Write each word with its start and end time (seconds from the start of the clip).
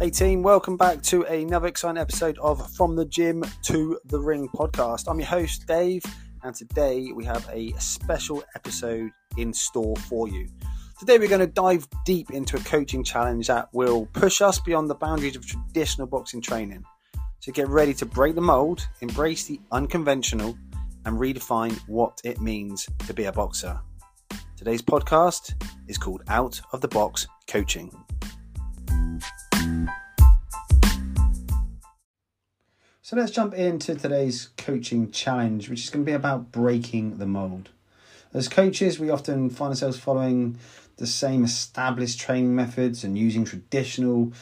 Hey 0.00 0.10
team, 0.10 0.44
welcome 0.44 0.76
back 0.76 1.02
to 1.02 1.24
another 1.24 1.66
exciting 1.66 2.00
episode 2.00 2.38
of 2.38 2.72
From 2.74 2.94
the 2.94 3.04
Gym 3.04 3.42
to 3.62 3.98
the 4.04 4.20
Ring 4.20 4.48
podcast. 4.48 5.08
I'm 5.08 5.18
your 5.18 5.26
host 5.26 5.66
Dave, 5.66 6.04
and 6.44 6.54
today 6.54 7.10
we 7.12 7.24
have 7.24 7.44
a 7.52 7.72
special 7.80 8.44
episode 8.54 9.10
in 9.36 9.52
store 9.52 9.96
for 9.96 10.28
you. 10.28 10.46
Today 11.00 11.18
we're 11.18 11.26
going 11.26 11.40
to 11.40 11.48
dive 11.48 11.88
deep 12.06 12.30
into 12.30 12.56
a 12.56 12.60
coaching 12.60 13.02
challenge 13.02 13.48
that 13.48 13.70
will 13.72 14.06
push 14.12 14.40
us 14.40 14.60
beyond 14.60 14.88
the 14.88 14.94
boundaries 14.94 15.34
of 15.34 15.44
traditional 15.44 16.06
boxing 16.06 16.40
training. 16.40 16.84
So 17.40 17.50
get 17.50 17.66
ready 17.66 17.92
to 17.94 18.06
break 18.06 18.36
the 18.36 18.40
mold, 18.40 18.86
embrace 19.00 19.46
the 19.46 19.60
unconventional, 19.72 20.56
and 21.06 21.18
redefine 21.18 21.76
what 21.88 22.20
it 22.22 22.40
means 22.40 22.88
to 23.08 23.12
be 23.12 23.24
a 23.24 23.32
boxer. 23.32 23.80
Today's 24.56 24.80
podcast 24.80 25.60
is 25.88 25.98
called 25.98 26.22
Out 26.28 26.60
of 26.72 26.82
the 26.82 26.88
Box 26.88 27.26
Coaching. 27.48 27.90
So 33.08 33.16
let's 33.16 33.32
jump 33.32 33.54
into 33.54 33.94
today's 33.94 34.50
coaching 34.58 35.10
challenge, 35.10 35.70
which 35.70 35.84
is 35.84 35.88
going 35.88 36.04
to 36.04 36.10
be 36.10 36.14
about 36.14 36.52
breaking 36.52 37.16
the 37.16 37.24
mold. 37.24 37.70
As 38.34 38.48
coaches, 38.48 38.98
we 38.98 39.08
often 39.08 39.48
find 39.48 39.70
ourselves 39.70 39.98
following 39.98 40.58
the 40.98 41.06
same 41.06 41.42
established 41.42 42.20
training 42.20 42.54
methods 42.54 43.04
and 43.04 43.16
using 43.16 43.46
traditional 43.46 44.34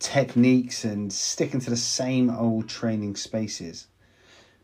techniques 0.00 0.84
and 0.84 1.12
sticking 1.12 1.60
to 1.60 1.70
the 1.70 1.76
same 1.76 2.30
old 2.30 2.68
training 2.68 3.14
spaces. 3.14 3.86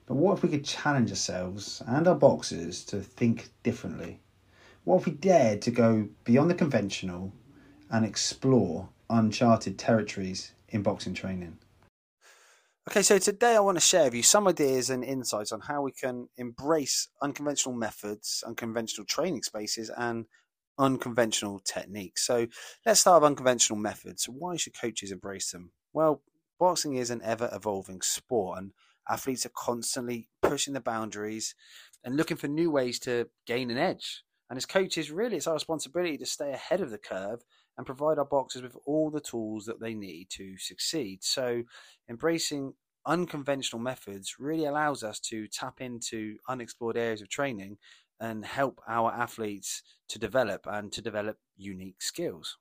But 0.06 0.16
what 0.16 0.38
if 0.38 0.42
we 0.42 0.48
could 0.48 0.64
challenge 0.64 1.10
ourselves 1.10 1.80
and 1.86 2.08
our 2.08 2.16
boxers 2.16 2.84
to 2.86 3.00
think 3.00 3.50
differently? 3.62 4.18
What 4.82 5.02
if 5.02 5.06
we 5.06 5.12
dared 5.12 5.62
to 5.62 5.70
go 5.70 6.08
beyond 6.24 6.50
the 6.50 6.54
conventional 6.54 7.32
and 7.90 8.04
explore 8.04 8.88
uncharted 9.10 9.78
territories 9.78 10.52
in 10.68 10.82
boxing 10.82 11.14
training? 11.14 11.58
Okay, 12.88 13.02
so 13.02 13.18
today 13.18 13.56
I 13.56 13.60
want 13.60 13.76
to 13.76 13.80
share 13.80 14.04
with 14.04 14.14
you 14.14 14.22
some 14.22 14.46
ideas 14.46 14.90
and 14.90 15.02
insights 15.02 15.50
on 15.50 15.60
how 15.62 15.82
we 15.82 15.90
can 15.90 16.28
embrace 16.36 17.08
unconventional 17.20 17.74
methods, 17.74 18.44
unconventional 18.46 19.04
training 19.04 19.42
spaces, 19.42 19.90
and 19.90 20.26
unconventional 20.78 21.58
techniques. 21.58 22.24
So 22.24 22.46
let's 22.84 23.00
start 23.00 23.22
with 23.22 23.26
unconventional 23.26 23.78
methods. 23.78 24.28
Why 24.28 24.56
should 24.56 24.78
coaches 24.80 25.10
embrace 25.10 25.50
them? 25.50 25.72
Well, 25.92 26.22
boxing 26.60 26.94
is 26.94 27.10
an 27.10 27.22
ever 27.22 27.50
evolving 27.52 28.02
sport, 28.02 28.58
and 28.58 28.72
athletes 29.08 29.44
are 29.46 29.52
constantly 29.56 30.28
pushing 30.40 30.74
the 30.74 30.80
boundaries 30.80 31.56
and 32.04 32.16
looking 32.16 32.36
for 32.36 32.46
new 32.46 32.70
ways 32.70 33.00
to 33.00 33.28
gain 33.46 33.70
an 33.72 33.78
edge. 33.78 34.22
And 34.48 34.56
as 34.56 34.66
coaches, 34.66 35.10
really, 35.10 35.38
it's 35.38 35.48
our 35.48 35.54
responsibility 35.54 36.18
to 36.18 36.26
stay 36.26 36.52
ahead 36.52 36.80
of 36.80 36.90
the 36.90 36.98
curve 36.98 37.42
and 37.76 37.86
provide 37.86 38.18
our 38.18 38.24
boxers 38.24 38.62
with 38.62 38.76
all 38.86 39.10
the 39.10 39.20
tools 39.20 39.66
that 39.66 39.80
they 39.80 39.94
need 39.94 40.28
to 40.30 40.56
succeed. 40.58 41.22
So, 41.22 41.64
embracing 42.08 42.74
unconventional 43.06 43.80
methods 43.80 44.36
really 44.38 44.64
allows 44.64 45.02
us 45.02 45.20
to 45.20 45.46
tap 45.46 45.80
into 45.80 46.36
unexplored 46.48 46.96
areas 46.96 47.22
of 47.22 47.28
training 47.28 47.78
and 48.20 48.44
help 48.44 48.80
our 48.88 49.12
athletes 49.12 49.82
to 50.08 50.18
develop 50.18 50.66
and 50.66 50.92
to 50.92 51.02
develop 51.02 51.38
unique 51.56 52.02
skills. 52.02 52.58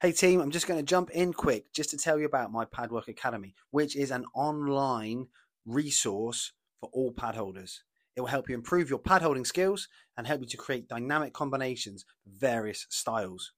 Hey 0.00 0.12
team, 0.12 0.40
I'm 0.40 0.50
just 0.50 0.66
going 0.66 0.78
to 0.78 0.84
jump 0.84 1.10
in 1.10 1.32
quick 1.32 1.72
just 1.72 1.90
to 1.90 1.96
tell 1.96 2.18
you 2.18 2.26
about 2.26 2.52
my 2.52 2.64
Padwork 2.64 3.08
Academy, 3.08 3.54
which 3.70 3.96
is 3.96 4.10
an 4.10 4.26
online 4.34 5.26
resource 5.64 6.52
for 6.80 6.90
all 6.92 7.12
pad 7.12 7.34
holders. 7.34 7.82
It 8.14 8.20
will 8.20 8.28
help 8.28 8.48
you 8.48 8.54
improve 8.54 8.88
your 8.88 8.98
pad 8.98 9.22
holding 9.22 9.44
skills 9.44 9.88
and 10.16 10.26
help 10.26 10.40
you 10.40 10.46
to 10.48 10.56
create 10.56 10.88
dynamic 10.88 11.32
combinations 11.32 12.04
of 12.26 12.32
various 12.32 12.86
styles. 12.88 13.52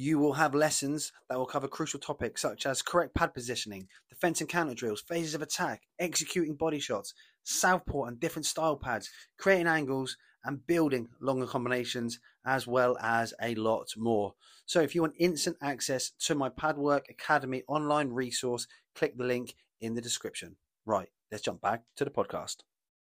You 0.00 0.20
will 0.20 0.34
have 0.34 0.54
lessons 0.54 1.10
that 1.28 1.36
will 1.36 1.44
cover 1.44 1.66
crucial 1.66 1.98
topics 1.98 2.42
such 2.42 2.66
as 2.66 2.82
correct 2.82 3.16
pad 3.16 3.34
positioning, 3.34 3.88
defense 4.08 4.40
and 4.40 4.48
counter 4.48 4.72
drills, 4.72 5.00
phases 5.00 5.34
of 5.34 5.42
attack, 5.42 5.88
executing 5.98 6.54
body 6.54 6.78
shots, 6.78 7.14
southpaw 7.42 8.04
and 8.04 8.20
different 8.20 8.46
style 8.46 8.76
pads, 8.76 9.10
creating 9.38 9.66
angles, 9.66 10.16
and 10.44 10.64
building 10.68 11.08
longer 11.20 11.48
combinations, 11.48 12.20
as 12.46 12.64
well 12.64 12.96
as 13.00 13.34
a 13.42 13.56
lot 13.56 13.88
more. 13.96 14.34
So, 14.66 14.80
if 14.80 14.94
you 14.94 15.00
want 15.00 15.14
instant 15.18 15.56
access 15.60 16.12
to 16.26 16.36
my 16.36 16.48
Padwork 16.48 17.08
Academy 17.10 17.64
online 17.66 18.10
resource, 18.10 18.68
click 18.94 19.18
the 19.18 19.24
link 19.24 19.56
in 19.80 19.96
the 19.96 20.00
description. 20.00 20.58
Right, 20.86 21.08
let's 21.32 21.42
jump 21.42 21.60
back 21.60 21.82
to 21.96 22.04
the 22.04 22.12
podcast. 22.12 22.58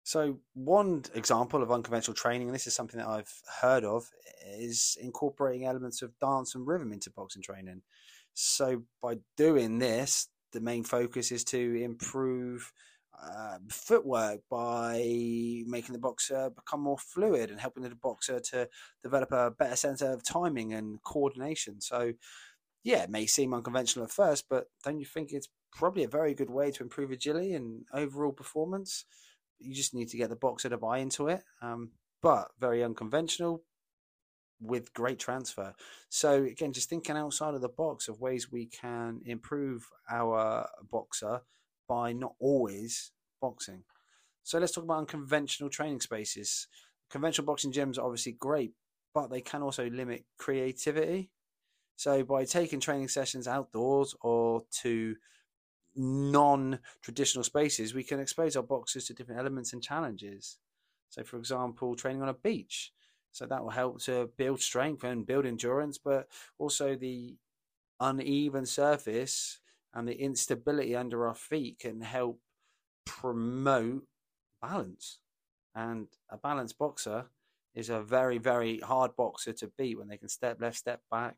So, 0.04 0.40
one 0.54 1.04
example 1.14 1.62
of 1.62 1.70
unconventional 1.70 2.14
training, 2.14 2.48
and 2.48 2.54
this 2.54 2.66
is 2.66 2.74
something 2.74 2.98
that 2.98 3.06
I've 3.08 3.32
heard 3.60 3.84
of, 3.84 4.10
is 4.48 4.96
incorporating 5.00 5.66
elements 5.66 6.02
of 6.02 6.18
dance 6.18 6.54
and 6.54 6.66
rhythm 6.66 6.92
into 6.92 7.10
boxing 7.10 7.42
training. 7.42 7.82
So, 8.34 8.82
by 9.00 9.18
doing 9.36 9.78
this, 9.78 10.28
the 10.52 10.60
main 10.60 10.82
focus 10.82 11.30
is 11.30 11.44
to 11.44 11.82
improve 11.82 12.72
uh, 13.22 13.58
footwork 13.70 14.40
by 14.50 14.96
making 15.66 15.92
the 15.92 15.98
boxer 16.00 16.50
become 16.50 16.80
more 16.80 16.98
fluid 16.98 17.50
and 17.50 17.60
helping 17.60 17.84
the 17.84 17.94
boxer 17.94 18.40
to 18.40 18.68
develop 19.02 19.30
a 19.30 19.52
better 19.52 19.76
sense 19.76 20.02
of 20.02 20.24
timing 20.24 20.72
and 20.72 21.00
coordination. 21.04 21.80
So, 21.80 22.14
yeah, 22.82 23.04
it 23.04 23.10
may 23.10 23.26
seem 23.26 23.54
unconventional 23.54 24.04
at 24.04 24.10
first, 24.12 24.46
but 24.50 24.66
don't 24.84 24.98
you 24.98 25.06
think 25.06 25.32
it's 25.32 25.48
probably 25.72 26.04
a 26.04 26.08
very 26.08 26.34
good 26.34 26.50
way 26.50 26.70
to 26.72 26.82
improve 26.82 27.10
agility 27.12 27.54
and 27.54 27.84
overall 27.92 28.32
performance? 28.32 29.04
You 29.62 29.74
just 29.74 29.94
need 29.94 30.08
to 30.08 30.16
get 30.16 30.30
the 30.30 30.36
boxer 30.36 30.68
to 30.68 30.78
buy 30.78 30.98
into 30.98 31.28
it. 31.28 31.42
Um, 31.60 31.92
but 32.22 32.48
very 32.58 32.84
unconventional 32.84 33.64
with 34.60 34.94
great 34.94 35.18
transfer. 35.18 35.74
So 36.08 36.44
again, 36.44 36.72
just 36.72 36.88
thinking 36.88 37.16
outside 37.16 37.54
of 37.54 37.60
the 37.60 37.68
box 37.68 38.08
of 38.08 38.20
ways 38.20 38.50
we 38.50 38.66
can 38.66 39.20
improve 39.24 39.88
our 40.10 40.68
boxer 40.90 41.40
by 41.88 42.12
not 42.12 42.34
always 42.38 43.10
boxing. 43.40 43.82
So 44.44 44.58
let's 44.58 44.72
talk 44.72 44.84
about 44.84 44.98
unconventional 44.98 45.70
training 45.70 46.00
spaces. 46.00 46.68
Conventional 47.10 47.46
boxing 47.46 47.72
gyms 47.72 47.98
are 47.98 48.04
obviously 48.04 48.32
great, 48.32 48.72
but 49.14 49.30
they 49.30 49.40
can 49.40 49.62
also 49.62 49.88
limit 49.90 50.24
creativity. 50.38 51.30
So 51.96 52.24
by 52.24 52.44
taking 52.44 52.80
training 52.80 53.08
sessions 53.08 53.46
outdoors 53.46 54.14
or 54.20 54.62
to 54.82 55.16
non 55.96 56.78
traditional 57.02 57.44
spaces, 57.44 57.94
we 57.94 58.04
can 58.04 58.20
expose 58.20 58.56
our 58.56 58.62
boxers 58.62 59.06
to 59.06 59.14
different 59.14 59.40
elements 59.40 59.72
and 59.72 59.82
challenges. 59.82 60.58
So, 61.10 61.22
for 61.24 61.36
example, 61.36 61.94
training 61.96 62.22
on 62.22 62.28
a 62.28 62.34
beach. 62.34 62.92
So, 63.32 63.46
that 63.46 63.62
will 63.62 63.70
help 63.70 64.00
to 64.02 64.30
build 64.36 64.60
strength 64.60 65.04
and 65.04 65.26
build 65.26 65.46
endurance, 65.46 65.98
but 65.98 66.28
also 66.58 66.96
the 66.96 67.36
uneven 68.00 68.66
surface 68.66 69.60
and 69.94 70.08
the 70.08 70.20
instability 70.20 70.96
under 70.96 71.26
our 71.26 71.34
feet 71.34 71.78
can 71.78 72.00
help 72.00 72.40
promote 73.04 74.04
balance. 74.60 75.20
And 75.74 76.08
a 76.30 76.36
balanced 76.36 76.78
boxer 76.78 77.26
is 77.74 77.88
a 77.88 78.02
very, 78.02 78.38
very 78.38 78.80
hard 78.80 79.16
boxer 79.16 79.52
to 79.54 79.72
beat 79.78 79.98
when 79.98 80.08
they 80.08 80.18
can 80.18 80.28
step 80.28 80.60
left, 80.60 80.76
step 80.76 81.02
back, 81.10 81.36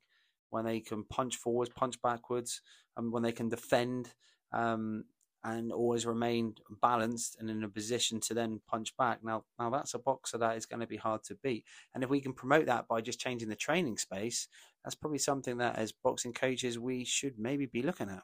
when 0.51 0.65
they 0.65 0.81
can 0.81 1.05
punch 1.05 1.37
forwards, 1.37 1.71
punch 1.75 2.01
backwards, 2.03 2.61
and 2.97 3.13
when 3.13 3.23
they 3.23 3.33
can 3.33 3.49
defend 3.49 4.15
um, 4.55 5.05
and 5.45 5.71
always 5.73 6.07
remain 6.07 6.55
balanced 6.81 7.37
and 7.39 7.51
in 7.51 7.63
a 7.65 7.69
position 7.69 8.19
to 8.19 8.33
then 8.33 8.61
punch 8.67 8.97
back. 8.97 9.23
Now, 9.23 9.45
now 9.59 9.69
that's 9.69 9.93
a 9.93 9.99
boxer 9.99 10.39
that 10.39 10.57
is 10.57 10.65
going 10.65 10.81
to 10.81 10.87
be 10.87 10.97
hard 10.97 11.23
to 11.25 11.37
beat. 11.43 11.65
And 11.95 12.03
if 12.03 12.09
we 12.09 12.21
can 12.21 12.33
promote 12.33 12.67
that 12.67 12.89
by 12.89 13.03
just 13.03 13.21
changing 13.21 13.51
the 13.51 13.57
training 13.57 13.99
space, 13.99 14.49
that's 14.83 14.95
probably 14.95 15.19
something 15.19 15.59
that 15.59 15.77
as 15.77 15.93
boxing 15.93 16.33
coaches 16.33 16.79
we 16.79 17.05
should 17.05 17.39
maybe 17.39 17.67
be 17.67 17.83
looking 17.83 18.09
at. 18.09 18.23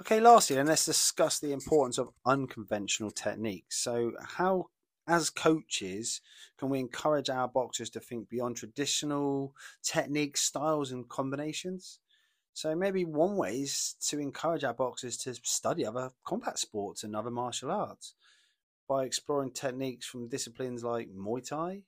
Okay, 0.00 0.20
lastly, 0.20 0.56
then 0.56 0.66
let's 0.66 0.86
discuss 0.86 1.38
the 1.38 1.52
importance 1.52 1.98
of 1.98 2.10
unconventional 2.24 3.10
techniques. 3.10 3.78
So, 3.78 4.12
how, 4.20 4.66
as 5.06 5.30
coaches, 5.30 6.20
can 6.58 6.70
we 6.70 6.80
encourage 6.80 7.28
our 7.28 7.46
boxers 7.46 7.90
to 7.90 8.00
think 8.00 8.28
beyond 8.28 8.56
traditional 8.56 9.54
techniques, 9.82 10.42
styles, 10.42 10.92
and 10.92 11.08
combinations? 11.08 12.00
So 12.54 12.74
maybe 12.74 13.04
one 13.04 13.36
way 13.36 13.60
is 13.62 13.94
to 14.08 14.18
encourage 14.18 14.64
our 14.64 14.74
boxers 14.74 15.16
to 15.18 15.34
study 15.42 15.86
other 15.86 16.10
combat 16.24 16.58
sports 16.58 17.02
and 17.02 17.16
other 17.16 17.30
martial 17.30 17.70
arts 17.70 18.14
by 18.88 19.04
exploring 19.04 19.52
techniques 19.52 20.06
from 20.06 20.28
disciplines 20.28 20.84
like 20.84 21.08
Muay 21.14 21.46
Thai, 21.48 21.82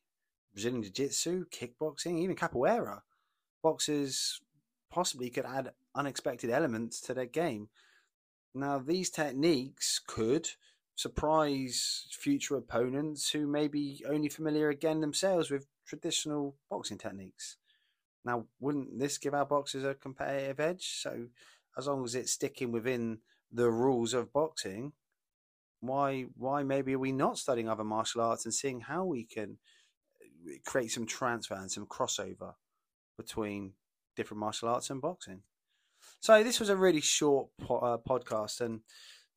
Brazilian 0.55 0.83
Jiu 0.83 0.91
Jitsu, 0.91 1.45
kickboxing, 1.47 2.19
even 2.19 2.37
capoeira. 2.37 3.03
Boxers 3.63 4.41
possibly 4.91 5.29
could 5.29 5.45
add 5.45 5.73
unexpected 5.95 6.51
elements 6.51 7.01
to 7.03 7.15
their 7.15 7.27
game. 7.27 7.69
Now, 8.55 8.79
these 8.79 9.11
techniques 9.11 10.01
could 10.07 10.49
surprise 10.97 12.07
future 12.11 12.57
opponents 12.57 13.31
who 13.31 13.47
may 13.47 13.69
be 13.69 14.05
only 14.09 14.29
familiar 14.29 14.69
again 14.69 15.01
themselves 15.01 15.51
with 15.51 15.67
traditional 15.85 16.57
boxing 16.71 16.99
techniques. 16.99 17.57
Now, 18.25 18.47
wouldn't 18.59 18.99
this 18.99 19.19
give 19.19 19.35
our 19.35 19.45
boxers 19.45 19.85
a 19.85 19.95
competitive 19.95 20.61
edge? 20.61 21.01
So, 21.01 21.27
as 21.77 21.87
long 21.87 22.05
as 22.05 22.15
it's 22.15 22.33
sticking 22.33 22.73
within 22.73 23.19
the 23.53 23.71
rules 23.71 24.15
of 24.15 24.33
boxing, 24.33 24.93
why 25.81 26.27
why 26.37 26.63
maybe 26.63 26.95
are 26.95 26.99
we 26.99 27.13
not 27.13 27.39
studying 27.39 27.69
other 27.69 27.85
martial 27.85 28.23
arts 28.23 28.45
and 28.45 28.55
seeing 28.55 28.81
how 28.81 29.05
we 29.05 29.25
can 29.25 29.59
uh, 30.23 30.53
create 30.65 30.91
some 30.91 31.07
transfer 31.07 31.55
and 31.55 31.71
some 31.71 31.87
crossover 31.87 32.55
between 33.19 33.73
different 34.17 34.41
martial 34.41 34.69
arts 34.69 34.91
and 34.91 35.03
boxing? 35.03 35.43
So 36.21 36.43
this 36.43 36.61
was 36.61 36.71
a 36.71 36.77
really 36.77 37.01
short 37.01 37.49
po- 37.61 37.79
uh, 37.79 37.99
podcast, 37.99 38.61
and 38.61 38.81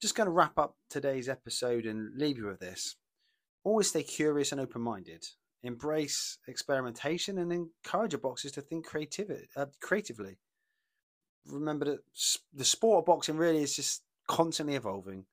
just 0.02 0.16
going 0.16 0.28
to 0.28 0.32
wrap 0.32 0.58
up 0.58 0.76
today's 0.90 1.28
episode 1.28 1.86
and 1.86 2.18
leave 2.18 2.38
you 2.38 2.46
with 2.48 2.60
this. 2.60 2.96
Always 3.64 3.90
stay 3.90 4.04
curious 4.04 4.52
and 4.52 4.62
open-minded. 4.62 5.26
Embrace 5.68 6.38
experimentation 6.48 7.38
and 7.38 7.52
encourage 7.52 8.14
your 8.14 8.22
boxers 8.22 8.52
to 8.54 8.62
think 8.62 8.88
uh, 9.56 9.66
creatively. 9.82 10.38
Remember 11.46 11.86
that 11.86 12.00
the 12.54 12.66
sport 12.66 13.00
of 13.00 13.06
boxing 13.06 13.38
really 13.38 13.62
is 13.62 13.76
just 13.76 14.04
constantly 14.28 14.76
evolving, 14.76 15.26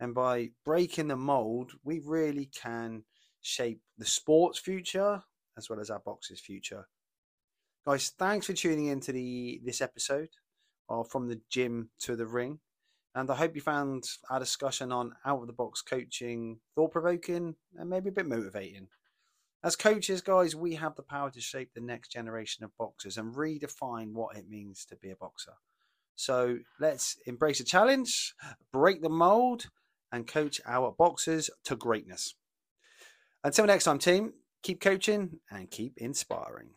and 0.00 0.14
by 0.14 0.50
breaking 0.64 1.08
the 1.08 1.16
mold, 1.16 1.72
we 1.84 2.00
really 2.04 2.46
can 2.46 3.04
shape 3.40 3.80
the 3.98 4.06
sport's 4.06 4.58
future 4.58 5.22
as 5.56 5.68
well 5.68 5.80
as 5.80 5.90
our 5.90 6.00
boxers' 6.00 6.40
future. 6.40 6.88
Guys, 7.84 8.12
thanks 8.18 8.46
for 8.46 8.52
tuning 8.52 8.86
into 8.86 9.12
the 9.12 9.60
this 9.64 9.80
episode 9.80 10.30
of 10.88 11.10
From 11.10 11.28
the 11.28 11.40
Gym 11.50 11.90
to 12.00 12.16
the 12.16 12.26
Ring. 12.26 12.60
And 13.14 13.30
I 13.30 13.34
hope 13.34 13.54
you 13.54 13.60
found 13.60 14.04
our 14.30 14.38
discussion 14.38 14.90
on 14.90 15.12
out 15.26 15.42
of 15.42 15.46
the 15.46 15.52
box 15.52 15.82
coaching 15.82 16.60
thought 16.74 16.92
provoking 16.92 17.56
and 17.76 17.90
maybe 17.90 18.08
a 18.08 18.12
bit 18.12 18.26
motivating. 18.26 18.88
As 19.64 19.76
coaches, 19.76 20.20
guys, 20.20 20.56
we 20.56 20.74
have 20.74 20.96
the 20.96 21.02
power 21.02 21.30
to 21.30 21.40
shape 21.40 21.70
the 21.72 21.80
next 21.80 22.10
generation 22.10 22.64
of 22.64 22.76
boxers 22.76 23.16
and 23.16 23.34
redefine 23.34 24.12
what 24.12 24.36
it 24.36 24.48
means 24.48 24.84
to 24.86 24.96
be 24.96 25.10
a 25.10 25.16
boxer. 25.16 25.52
So 26.16 26.58
let's 26.80 27.16
embrace 27.26 27.60
a 27.60 27.64
challenge, 27.64 28.34
break 28.72 29.02
the 29.02 29.08
mold, 29.08 29.66
and 30.10 30.26
coach 30.26 30.60
our 30.66 30.90
boxers 30.90 31.48
to 31.64 31.76
greatness. 31.76 32.34
Until 33.44 33.66
next 33.66 33.84
time, 33.84 33.98
team, 33.98 34.32
keep 34.62 34.80
coaching 34.80 35.38
and 35.50 35.70
keep 35.70 35.94
inspiring. 35.96 36.70